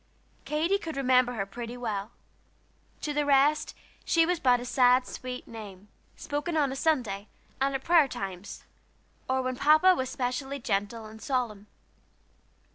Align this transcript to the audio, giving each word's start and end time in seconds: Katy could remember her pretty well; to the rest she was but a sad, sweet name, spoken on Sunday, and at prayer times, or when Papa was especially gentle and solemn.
Katy 0.45 0.79
could 0.79 0.97
remember 0.97 1.33
her 1.33 1.45
pretty 1.45 1.77
well; 1.77 2.09
to 3.01 3.13
the 3.13 3.23
rest 3.23 3.75
she 4.03 4.25
was 4.25 4.39
but 4.39 4.59
a 4.59 4.65
sad, 4.65 5.05
sweet 5.05 5.47
name, 5.47 5.89
spoken 6.15 6.57
on 6.57 6.75
Sunday, 6.75 7.27
and 7.61 7.75
at 7.75 7.83
prayer 7.83 8.07
times, 8.07 8.63
or 9.29 9.43
when 9.43 9.57
Papa 9.57 9.93
was 9.93 10.09
especially 10.09 10.57
gentle 10.57 11.05
and 11.05 11.21
solemn. 11.21 11.67